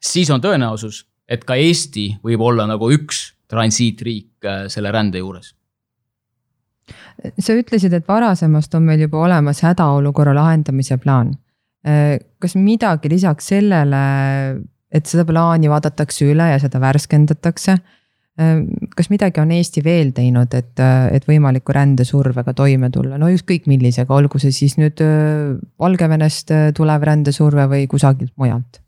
[0.03, 5.53] siis on tõenäosus, et ka Eesti võib olla nagu üks transiitriik äh, selle rände juures
[7.39, 11.33] sa ütlesid, et varasemast on meil juba olemas hädaolukorra lahendamise plaan.
[11.87, 14.03] Äh, kas midagi lisaks sellele,
[14.93, 17.77] et seda plaani vaadatakse üle ja seda värskendatakse?
[18.41, 18.53] Äh,
[18.97, 20.83] kas midagi on Eesti veel teinud, et,
[21.15, 25.03] et võimaliku rändesurvega toime tulla, no ükskõik millisega, olgu see siis nüüd
[25.81, 28.82] Valgevenest tulev rändesurve või kusagilt mujalt?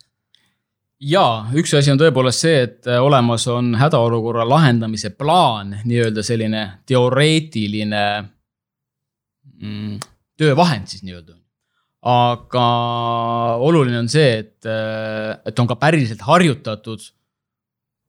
[1.04, 6.64] Jaa, üks asi on tõepoolest see, et äh, olemas on hädaolukorra lahendamise plaan, nii-öelda selline
[6.88, 8.04] teoreetiline
[9.60, 9.96] mm,
[10.40, 11.36] töövahend siis nii-öelda.
[12.04, 12.64] aga
[13.64, 17.04] oluline on see, et, äh, et on ka päriselt harjutatud,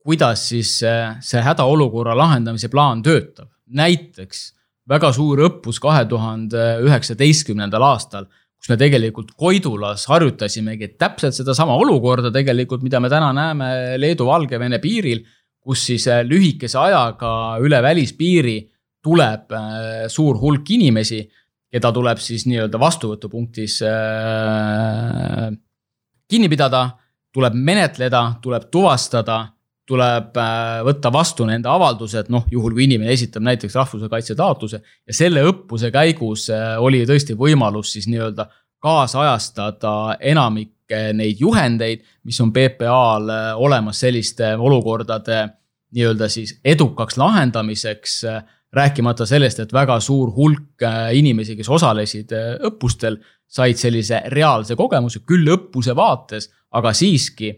[0.05, 3.49] kuidas siis see hädaolukorra lahendamise plaan töötab.
[3.65, 4.51] näiteks
[4.89, 8.27] väga suur õppus kahe tuhande üheksateistkümnendal aastal
[8.65, 13.67] kus me tegelikult Koidulas harjutasimegi täpselt sedasama olukorda tegelikult, mida me täna näeme
[14.01, 15.21] Leedu-Valgevene piiril,
[15.61, 18.57] kus siis äh, lühikese ajaga üle välispiiri
[19.05, 21.21] tuleb äh, suur hulk inimesi,
[21.69, 25.51] keda tuleb siis nii-öelda vastuvõtupunktis äh,
[26.25, 26.87] kinni pidada,
[27.37, 29.43] tuleb menetleda, tuleb tuvastada
[29.89, 34.81] tuleb äh, võtta vastu nende avaldused, noh, juhul kui inimene esitab näiteks rahvuse kaitse taotluse
[34.81, 38.47] ja selle õppuse käigus äh, oli tõesti võimalus siis nii-öelda
[38.85, 45.43] kaasajastada enamikke neid juhendeid, mis on PPA-l äh, olemas selliste olukordade
[45.95, 48.23] nii-öelda siis edukaks lahendamiseks.
[48.75, 50.83] rääkimata sellest, et väga suur hulk
[51.15, 52.33] inimesi, kes osalesid
[52.67, 53.15] õppustel,
[53.47, 57.53] said sellise reaalse kogemuse, küll õppuse vaates, aga siiski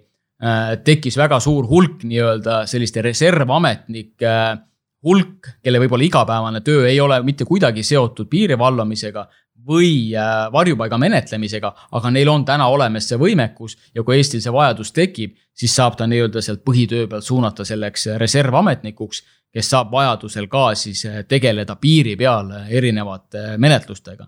[0.86, 4.60] tekkis väga suur hulk nii-öelda selliste reservametnike äh,
[5.06, 9.26] hulk, kelle võib-olla igapäevane töö ei ole mitte kuidagi seotud piiri valvamisega
[9.67, 14.54] või äh, varjupaiga menetlemisega, aga neil on täna olemas see võimekus ja kui Eestil see
[14.54, 19.23] vajadus tekib, siis saab ta nii-öelda sealt põhitöö pealt suunata selleks reservametnikuks,
[19.54, 24.28] kes saab vajadusel ka siis tegeleda piiri peal erinevate menetlustega.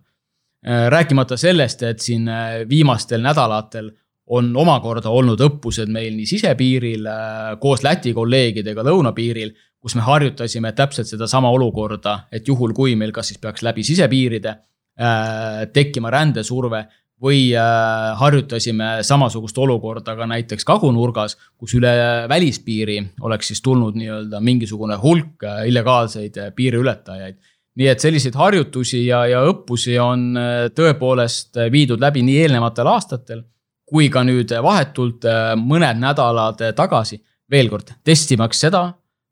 [0.90, 2.26] rääkimata sellest, et siin
[2.70, 3.92] viimastel nädalatel
[4.30, 10.74] on omakorda olnud õppused meil nii sisepiiril äh, koos Läti kolleegidega lõunapiiril, kus me harjutasime
[10.78, 16.86] täpselt sedasama olukorda, et juhul, kui meil kas siis peaks läbi sisepiiride äh, tekkima rändesurve
[17.24, 21.92] või äh, harjutasime samasugust olukorda ka näiteks kagunurgas, kus üle
[22.32, 27.40] välispiiri oleks siis tulnud nii-öelda mingisugune hulk äh, illegaalseid äh, piiriületajaid.
[27.80, 33.44] Nii et selliseid harjutusi ja, ja õppusi on äh, tõepoolest viidud läbi nii eelnevatel aastatel
[33.90, 37.20] kui ka nüüd vahetult äh, mõned nädalad tagasi.
[37.50, 38.84] veel kord, testimaks seda,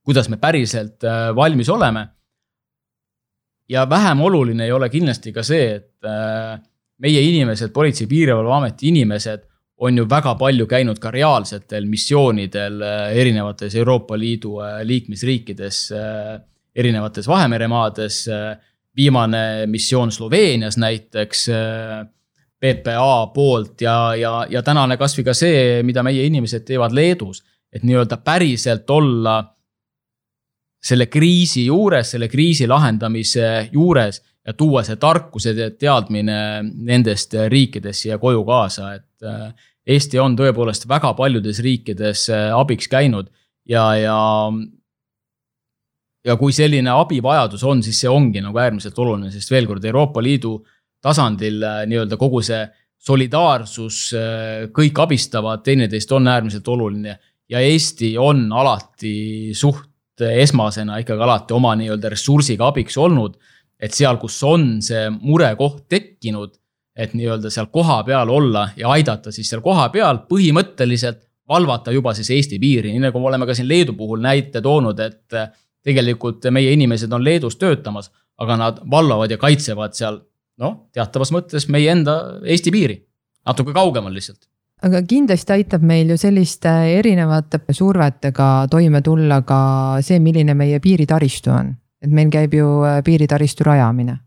[0.02, 2.08] kuidas me päriselt äh, valmis oleme.
[3.70, 6.58] ja vähem oluline ei ole kindlasti ka see, et äh,
[6.98, 9.46] meie inimesed, Politsei- ja Piirivalveameti inimesed
[9.78, 12.82] on ju väga palju käinud ka reaalsetel missioonidel
[13.14, 15.92] erinevates Euroopa Liidu liikmesriikides,
[16.76, 18.26] erinevates Vahemeremaades.
[18.98, 21.50] viimane missioon Sloveenias näiteks
[22.60, 27.44] PPA poolt ja, ja, ja tänane kasvõi ka see, mida meie inimesed teevad Leedus,
[27.74, 29.38] et nii-öelda päriselt olla
[30.88, 38.06] selle kriisi juures, selle kriisi lahendamise juures ja tuua see tarkus ja teadmine nendest riikidest
[38.06, 39.50] siia koju kaasa, et äh,
[39.88, 43.30] Eesti on tõepoolest väga paljudes riikides äh, abiks käinud
[43.70, 44.18] ja, ja
[46.28, 50.24] ja kui selline abivajadus on, siis see ongi nagu äärmiselt oluline, sest veel kord Euroopa
[50.24, 52.62] Liidu äh, tasandil äh, nii-öelda kogu see
[53.08, 57.20] solidaarsus, äh, kõik abistavad teineteist, on äärmiselt oluline.
[57.50, 63.38] ja Eesti on alati suht esmasena ikkagi alati oma nii-öelda ressursiga abiks olnud.
[63.80, 66.56] et seal, kus on see murekoht tekkinud,
[66.96, 72.60] et nii-öelda seal kohapeal olla ja aidata siis seal kohapeal põhimõtteliselt valvata juba siis Eesti
[72.60, 75.38] piiri, nii nagu me oleme ka siin Leedu puhul näite toonud, et
[75.86, 78.10] tegelikult meie inimesed on Leedus töötamas,
[78.42, 80.20] aga nad valvavad ja kaitsevad seal
[80.62, 83.00] noh, teatavas mõttes meie enda Eesti piiri,
[83.48, 84.48] natuke kaugemal lihtsalt
[84.86, 89.60] aga kindlasti aitab meil ju selliste erinevate survetega toime tulla ka
[90.06, 91.72] see, milline meie piiritaristu on,
[92.04, 94.18] et meil käib ju äh, piiritaristu rajamine.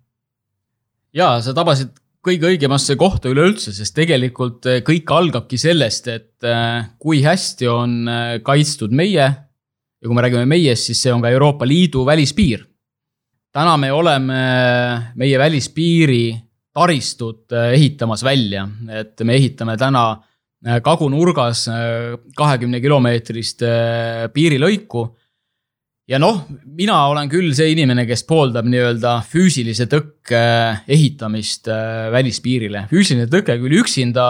[1.15, 6.91] ja sa tabasid kõige õigemasse kohta üleüldse, sest tegelikult äh, kõik algabki sellest, et äh,
[6.99, 8.11] kui hästi on
[8.43, 9.29] kaitstud meie
[10.01, 12.67] ja kui me räägime meiest, siis see on ka Euroopa Liidu välispiir.
[13.53, 14.41] Täna me oleme
[15.17, 16.25] meie välispiiri
[16.75, 20.05] taristut ehitamas välja, et me ehitame täna
[20.61, 25.07] Äh, kagunurgas äh, kahekümne kilomeetrist äh, piirilõiku.
[26.11, 26.43] ja noh,
[26.77, 30.43] mina olen küll see inimene, kes pooldab nii-öelda füüsilise tõkke
[30.85, 31.71] ehitamist
[32.13, 32.89] välispiirile.
[32.91, 34.27] füüsiline tõke küll üksinda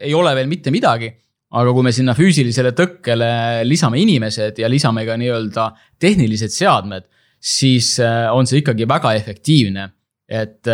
[0.00, 1.10] ei ole veel mitte midagi,
[1.52, 3.30] aga kui me sinna füüsilisele tõkkele
[3.68, 5.68] lisame inimesed ja lisame ka nii-öelda
[6.00, 7.10] tehnilised seadmed,
[7.42, 7.96] siis
[8.30, 9.88] on see ikkagi väga efektiivne
[10.32, 10.68] et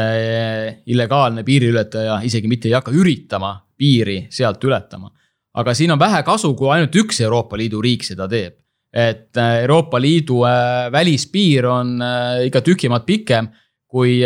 [0.86, 5.10] illegaalne piiriületaja isegi mitte ei hakka üritama piiri sealt ületama.
[5.58, 8.54] aga siin on vähe kasu, kui ainult üks Euroopa Liidu riik seda teeb.
[8.92, 13.48] et äh, Euroopa Liidu äh, välispiir on äh, ikka tükimat pikem
[13.86, 14.22] kui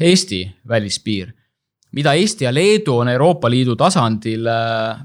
[0.00, 1.32] Eesti välispiir.
[1.92, 4.44] mida Eesti ja Leedu on Euroopa Liidu tasandil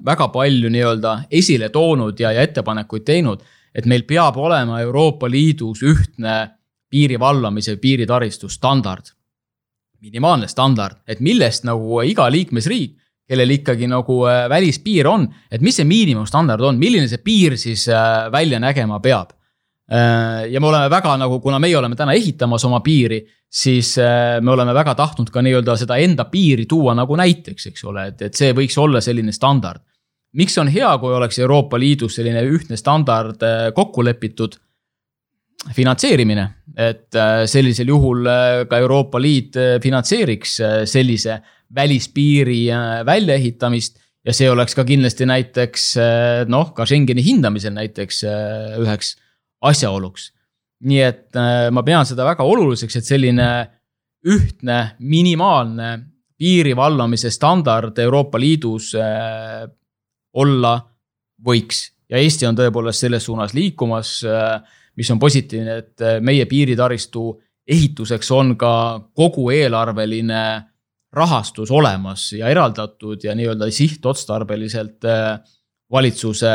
[0.05, 3.41] väga palju nii-öelda esile toonud ja, ja ettepanekuid teinud,
[3.75, 6.56] et meil peab olema Euroopa Liidus ühtne
[6.89, 9.13] piiri vallamise, piiritaristu standard
[10.01, 12.97] minimaalne standard, et millest nagu iga liikmesriik
[13.27, 17.87] kellel ikkagi nagu äh, välispiir on, et mis see miinimumstandard on, milline see piir siis
[17.91, 19.33] äh, välja nägema peab.
[19.91, 23.93] Äh, ja me oleme väga nagu, kuna meie oleme täna ehitamas oma piiri, siis
[24.43, 28.23] me oleme väga tahtnud ka nii-öelda seda enda piiri tuua nagu näiteks, eks ole, et,
[28.27, 29.79] et see võiks olla selline standard.
[30.35, 33.43] miks on hea, kui oleks Euroopa Liidus selline ühtne standard
[33.75, 34.59] kokku lepitud?
[35.73, 36.43] finantseerimine,
[36.77, 37.15] et
[37.49, 38.27] sellisel juhul
[38.69, 40.51] ka Euroopa Liit finantseeriks
[40.85, 41.39] sellise
[41.75, 48.23] välispiiri äh, väljaehitamist ja see oleks ka kindlasti näiteks äh, noh, ka Schengeni hindamisel näiteks
[48.27, 49.15] äh, üheks
[49.61, 50.31] asjaoluks.
[50.77, 51.33] nii et
[51.73, 53.45] ma pean seda väga oluliseks, et selline
[54.29, 55.87] ühtne minimaalne
[56.37, 58.91] piiri vallamise standard Euroopa Liidus
[60.37, 60.73] olla
[61.41, 64.19] võiks ja Eesti on tõepoolest selles suunas liikumas,
[64.97, 67.29] mis on positiivne, et meie piiritaristu
[67.67, 68.73] ehituseks on ka
[69.13, 70.41] kogu eelarveline
[71.13, 75.39] rahastus olemas ja eraldatud ja nii-öelda sihtotstarbeliselt äh,
[75.91, 76.53] valitsuse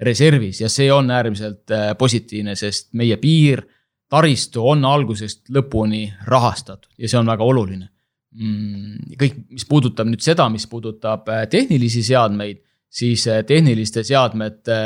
[0.00, 3.64] reservis ja see on äärmiselt äh, positiivne, sest meie piir,
[4.10, 7.88] taristu on algusest lõpuni rahastatud ja see on väga oluline.
[8.36, 14.76] Mm, kõik, mis puudutab nüüd seda, mis puudutab äh, tehnilisi seadmeid, siis tehniliste seadmete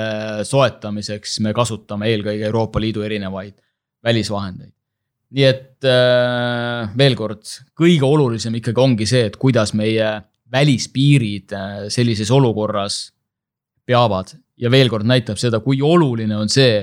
[0.44, 3.54] soetamiseks me kasutame eelkõige Euroopa Liidu erinevaid
[4.04, 4.72] välisvahendeid
[5.30, 7.46] nii et äh, veel kord,
[7.78, 10.08] kõige olulisem ikkagi ongi see, et kuidas meie
[10.50, 11.54] välispiirid
[11.94, 13.04] sellises olukorras
[13.86, 16.80] peavad ja veel kord näitab seda, kui oluline on see,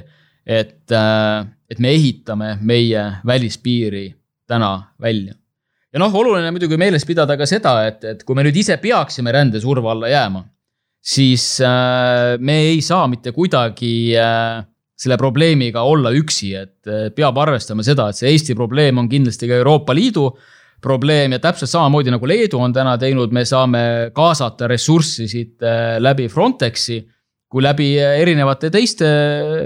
[0.47, 4.07] et, et me ehitame meie välispiiri
[4.47, 5.35] täna välja.
[5.91, 9.33] ja noh, oluline muidugi meeles pidada ka seda, et, et kui me nüüd ise peaksime
[9.35, 10.45] rändesurve alla jääma,
[11.01, 11.59] siis
[12.39, 14.65] me ei saa mitte kuidagi äh,
[14.97, 19.49] selle probleemiga olla üksi, et eh, peab arvestama seda, et see Eesti probleem on kindlasti
[19.49, 20.31] ka Euroopa Liidu
[20.81, 23.83] probleem ja täpselt samamoodi nagu Leedu on täna teinud, me saame
[24.13, 26.99] kaasata ressurssi siit eh, läbi Frontexi
[27.47, 29.11] kui läbi eh, erinevate teiste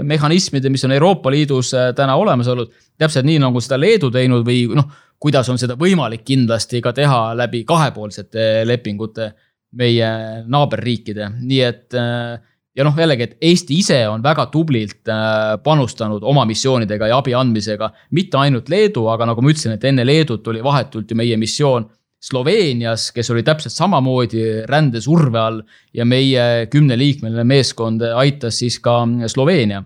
[0.04, 2.68] mehhanismide, mis on Euroopa Liidus täna olemas olnud.
[3.00, 4.90] täpselt nii, nagu seda Leedu teinud või noh,
[5.22, 9.32] kuidas on seda võimalik kindlasti ka teha läbi kahepoolsete lepingute
[9.78, 10.08] meie
[10.52, 12.40] naaberriikide, nii et äh,
[12.76, 17.34] ja noh, jällegi, et Eesti ise on väga tublilt äh, panustanud oma missioonidega ja abi
[17.36, 21.36] andmisega, mitte ainult Leedu, aga nagu ma ütlesin, et enne Leedut oli vahetult ju meie
[21.40, 21.88] missioon
[22.22, 25.56] Sloveenias, kes oli täpselt samamoodi rändesurve all
[25.94, 29.82] ja meie kümneliikmeline meeskond aitas siis ka Sloveenia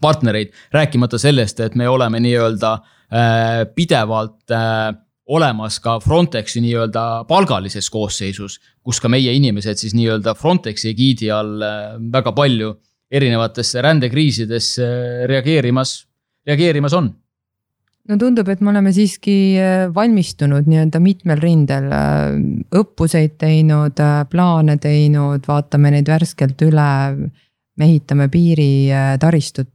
[0.00, 4.54] partnereid, rääkimata sellest, et me oleme nii-öelda äh, pidevalt
[5.26, 11.62] olemas ka Frontexi nii-öelda palgalises koosseisus, kus ka meie inimesed siis nii-öelda Frontexi egiidi all
[11.64, 12.74] äh, väga palju
[13.14, 14.88] erinevatesse rändekriisidesse
[15.30, 16.02] reageerimas,
[16.46, 17.12] reageerimas on.
[18.04, 22.36] No tundub, et me oleme siiski äh, valmistunud nii-öelda mitmel rindel, äh,
[22.76, 24.00] õppuseid teinud,
[24.30, 26.90] plaane teinud, vaatame neid värskelt üle,
[27.80, 29.73] mehitame piiritaristut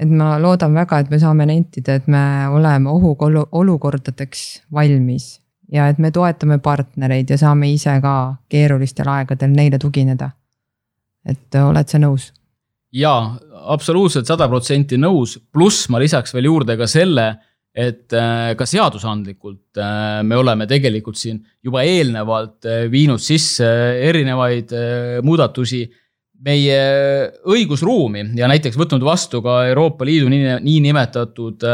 [0.00, 5.34] et ma loodan väga, et me saame nentida, et me oleme ohuolukordadeks valmis
[5.72, 8.14] ja et me toetame partnereid ja saame ise ka
[8.50, 10.30] keerulistel aegadel neile tugineda.
[11.24, 12.32] et oled sa nõus?
[12.94, 13.34] jaa,
[13.74, 17.26] absoluutselt sada protsenti nõus, pluss ma lisaks veel juurde ka selle,
[17.74, 18.06] et
[18.58, 19.80] ka seadusandlikult
[20.22, 23.66] me oleme tegelikult siin juba eelnevalt viinud sisse
[23.98, 24.70] erinevaid
[25.26, 25.82] muudatusi
[26.44, 26.78] meie
[27.48, 31.64] õigusruumi ja näiteks võtnud vastu ka Euroopa Liidu niinimetatud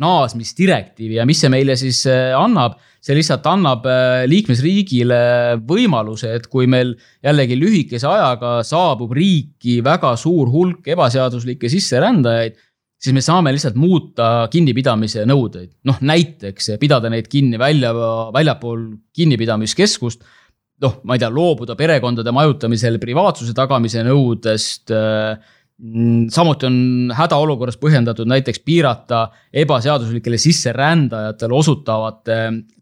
[0.00, 2.04] naasmisdirektiivi ja mis see meile siis
[2.38, 5.20] annab see lihtsalt annab äh, liikmesriigile
[5.66, 6.92] võimaluse, et kui meil
[7.24, 12.58] jällegi lühikese ajaga saabub riiki väga suur hulk ebaseaduslikke sisserändajaid,
[13.00, 15.72] siis me saame lihtsalt muuta kinnipidamise nõudeid.
[15.88, 17.94] noh, näiteks pidada neid kinni välja,
[18.34, 18.84] väljapool
[19.16, 20.26] kinnipidamiskeskust
[20.80, 25.36] noh, ma ei tea, loobuda perekondade majutamisel privaatsuse tagamise nõudest äh,
[26.28, 29.30] samuti on hädaolukorras põhjendatud näiteks piirata
[29.62, 32.36] ebaseaduslikele sisserändajatele osutavate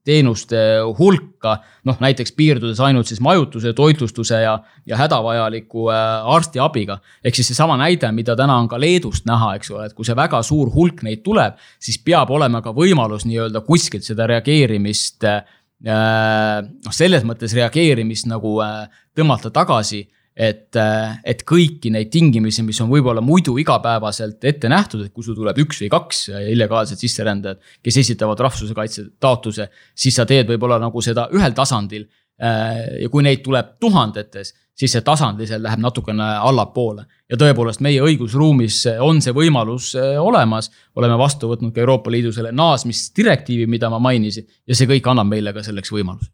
[0.05, 0.57] teenuste
[0.99, 1.59] hulka.
[1.85, 6.99] noh, näiteks piirdudes ainult siis majutuse, toitlustuse ja, ja hädavajaliku äh, arstiabiga.
[7.25, 10.17] ehk siis seesama näide, mida täna on ka Leedust näha, eks ole, et kui see
[10.17, 15.45] väga suur hulk neid tuleb, siis peab olema ka võimalus nii-öelda kuskilt seda reageerimist äh,
[15.87, 20.03] noh, selles mõttes reageerimist nagu äh, tõmmata tagasi
[20.39, 25.27] et, äh, et kõiki neid tingimusi, mis on võib-olla muidu igapäevaselt ette nähtud, et kui
[25.27, 26.23] sul tuleb üks või kaks
[26.53, 29.69] illegaalset sisserändajat, kes esitavad rahvusvahelise kaitse taotluse,
[29.99, 32.07] siis sa teed võib-olla nagu seda ühel tasandil.
[32.39, 37.05] Äh, ja kui neid tuleb tuhandetes, siis see tasandiliselt läheb natukene allapoole.
[37.29, 40.71] ja tõepoolest, meie õigusruumis on see võimalus äh, olemas.
[40.97, 45.27] oleme vastu võtnud ka Euroopa Liidu selle naasmisdirektiivi, mida ma mainisin ja see kõik annab
[45.27, 46.31] meile ka selleks võimaluse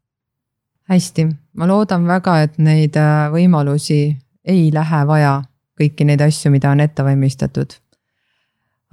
[0.90, 1.26] hästi,
[1.56, 4.00] ma loodan väga, et neid äh, võimalusi
[4.44, 5.38] ei lähe vaja,
[5.80, 7.72] kõiki neid asju, mida on ette valmistatud.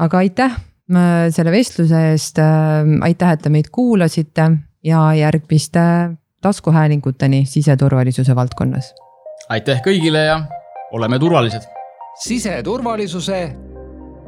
[0.01, 4.49] aga aitäh äh, selle vestluse eest, äh, aitäh, et te meid kuulasite
[4.84, 5.82] ja järgmiste
[6.42, 8.96] taskuhäälinguteni siseturvalisuse valdkonnas.
[9.50, 10.42] aitäh kõigile ja
[10.92, 11.62] oleme turvalised.
[12.20, 13.56] siseturvalisuse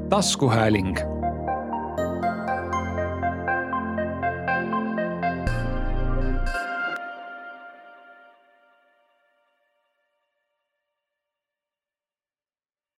[0.10, 1.13] taskuhääling